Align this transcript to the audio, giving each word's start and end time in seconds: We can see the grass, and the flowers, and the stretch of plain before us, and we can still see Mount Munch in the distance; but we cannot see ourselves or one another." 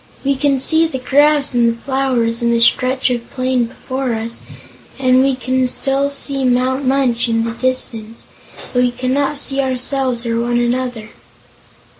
We 0.23 0.35
can 0.35 0.57
see 0.59 0.87
the 0.87 0.97
grass, 0.97 1.53
and 1.53 1.69
the 1.69 1.79
flowers, 1.79 2.41
and 2.41 2.51
the 2.51 2.59
stretch 2.59 3.11
of 3.11 3.29
plain 3.29 3.65
before 3.65 4.15
us, 4.15 4.41
and 4.97 5.21
we 5.21 5.35
can 5.35 5.67
still 5.67 6.09
see 6.09 6.43
Mount 6.43 6.83
Munch 6.85 7.29
in 7.29 7.43
the 7.43 7.51
distance; 7.51 8.25
but 8.73 8.81
we 8.81 8.89
cannot 8.89 9.37
see 9.37 9.61
ourselves 9.61 10.25
or 10.25 10.41
one 10.41 10.57
another." 10.59 11.09